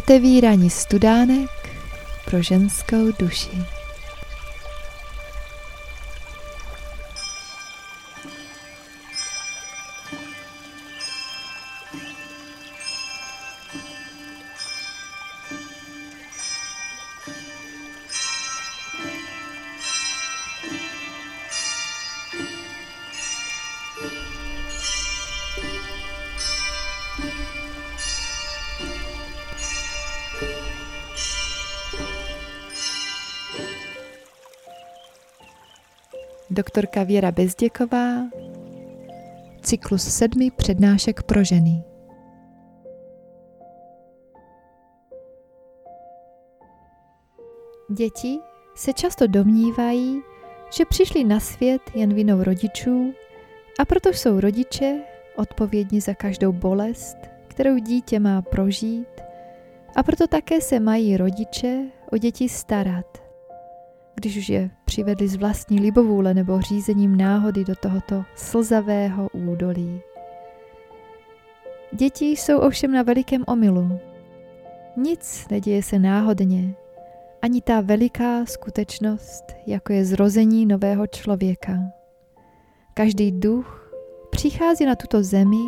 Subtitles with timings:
[0.00, 1.50] Otevírání studánek
[2.24, 3.79] pro ženskou duši.
[36.60, 38.28] Doktorka Věra Bezděková,
[39.62, 41.84] cyklus sedmi přednášek pro ženy.
[47.90, 48.38] Děti
[48.74, 50.20] se často domnívají,
[50.76, 53.14] že přišli na svět jen vinou rodičů
[53.78, 55.00] a proto jsou rodiče
[55.36, 57.16] odpovědní za každou bolest,
[57.48, 59.08] kterou dítě má prožít
[59.96, 63.29] a proto také se mají rodiče o děti starat
[64.20, 70.00] když už je přivedli z vlastní libovůle nebo řízením náhody do tohoto slzavého údolí.
[71.92, 73.98] Děti jsou ovšem na velikém omylu.
[74.96, 76.74] Nic neděje se náhodně,
[77.42, 81.78] ani ta veliká skutečnost, jako je zrození nového člověka.
[82.94, 83.92] Každý duch
[84.30, 85.64] přichází na tuto zemi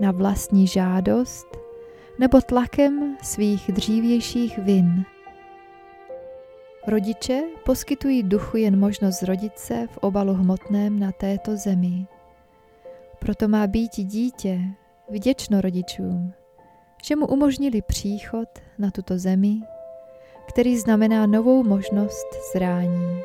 [0.00, 1.46] na vlastní žádost
[2.18, 5.04] nebo tlakem svých dřívějších vin.
[6.86, 12.06] Rodiče poskytují duchu jen možnost zrodit se v obalu hmotném na této zemi.
[13.18, 14.60] Proto má být dítě
[15.10, 16.32] vděčno rodičům,
[17.04, 19.60] že mu umožnili příchod na tuto zemi,
[20.48, 23.20] který znamená novou možnost zrání.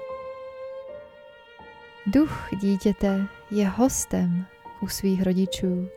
[2.07, 4.45] Duch dítěte je hostem
[4.81, 5.87] u svých rodičů.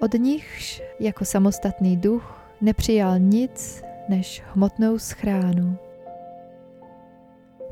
[0.00, 5.78] Od nichž jako samostatný duch nepřijal nic než hmotnou schránu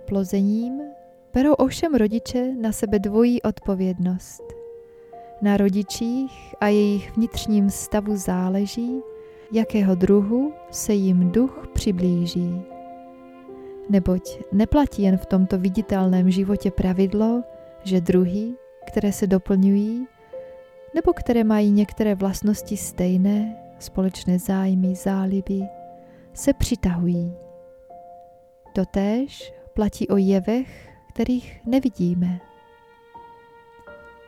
[0.04, 0.81] plozením
[1.34, 4.42] berou ovšem rodiče na sebe dvojí odpovědnost.
[5.42, 9.00] Na rodičích a jejich vnitřním stavu záleží,
[9.53, 12.62] jakého druhu se jim duch přiblíží.
[13.91, 17.43] Neboť neplatí jen v tomto viditelném životě pravidlo,
[17.84, 18.53] že druhy,
[18.87, 20.06] které se doplňují,
[20.94, 25.62] nebo které mají některé vlastnosti stejné, společné zájmy, záliby,
[26.32, 27.34] se přitahují.
[28.72, 32.41] Totéž platí o jevech, kterých nevidíme.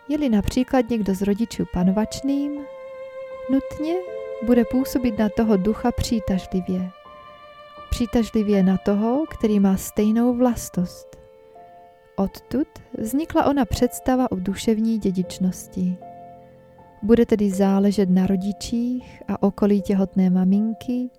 [0.08, 2.52] Je-li například někdo z rodičů panovačným,
[3.50, 3.94] nutně
[4.46, 6.90] bude působit na toho ducha přitažlivě.
[7.90, 11.16] Přitažlivě na toho, který má stejnou vlastost.
[12.16, 12.68] Odtud
[12.98, 15.96] vznikla ona představa o duševní dědičnosti.
[17.02, 21.10] Bude tedy záležet na rodičích a okolí těhotné maminky,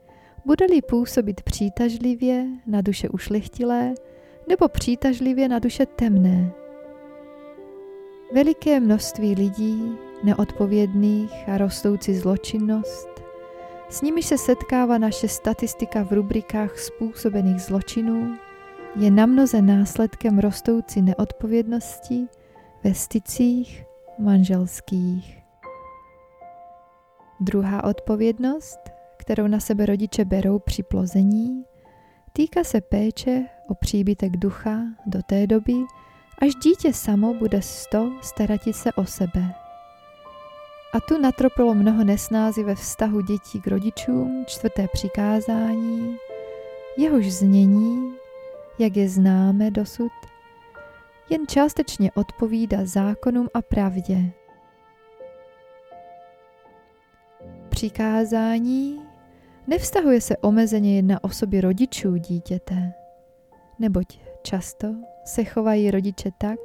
[0.45, 3.93] bude-li působit přitažlivě na duše ušlechtilé,
[4.47, 6.51] nebo přitažlivě na duše temné.
[8.33, 13.09] Veliké množství lidí, neodpovědných a rostoucí zločinnost,
[13.89, 18.37] s nimiž se setkává naše statistika v rubrikách způsobených zločinů,
[18.95, 22.27] je namnoze následkem rostoucí neodpovědnosti
[22.83, 23.83] ve stycích
[24.19, 25.37] manželských.
[27.39, 28.79] Druhá odpovědnost,
[29.17, 31.63] kterou na sebe rodiče berou při plození,
[32.33, 35.73] týká se péče o příbytek ducha do té doby,
[36.41, 39.53] až dítě samo bude sto staratit se o sebe.
[40.93, 46.17] A tu natropilo mnoho nesnázy ve vztahu dětí k rodičům, čtvrté přikázání,
[46.97, 48.13] jehož znění,
[48.79, 50.11] jak je známe dosud,
[51.29, 54.17] jen částečně odpovídá zákonům a pravdě.
[57.69, 59.06] Přikázání
[59.67, 62.93] nevztahuje se omezeně jen na osoby rodičů dítěte,
[63.79, 64.87] neboť často
[65.25, 66.59] se chovají rodiče tak,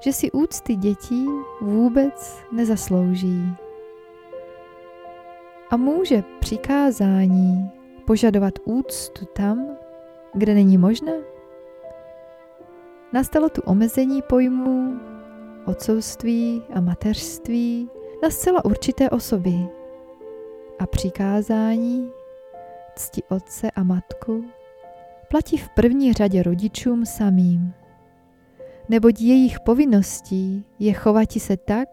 [0.00, 1.26] že si úcty dětí
[1.60, 3.42] vůbec nezaslouží.
[5.70, 7.70] A může přikázání
[8.06, 9.76] požadovat úctu tam,
[10.34, 11.12] kde není možné?
[13.12, 15.00] Nastalo tu omezení pojmů
[15.66, 17.90] otcovství a mateřství
[18.22, 19.68] na zcela určité osoby
[20.78, 22.10] a přikázání
[22.96, 24.44] cti otce a matku
[25.28, 27.74] platí v první řadě rodičům samým.
[28.88, 31.88] Neboť jejich povinností je chovati se tak,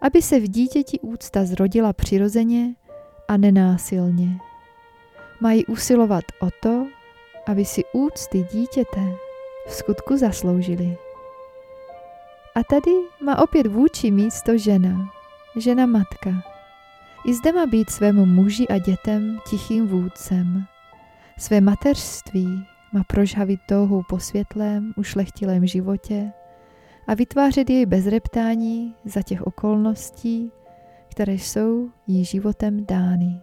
[0.00, 2.74] aby se v dítěti úcta zrodila přirozeně
[3.28, 4.28] a nenásilně.
[5.40, 6.86] Mají usilovat o to,
[7.46, 9.00] aby si úcty dítěte
[9.66, 10.96] v skutku zasloužili.
[12.54, 12.90] A tady
[13.24, 15.08] má opět vůči místo žena,
[15.56, 16.57] žena matka.
[17.24, 20.64] I zde má být svému muži a dětem tichým vůdcem.
[21.38, 26.32] Své mateřství má prožhavit touhou po světlém, ušlechtilém životě
[27.06, 30.52] a vytvářet jej bez reptání za těch okolností,
[31.10, 33.40] které jsou jí životem dány.